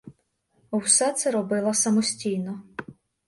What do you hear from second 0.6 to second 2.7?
Все це робила самостійно.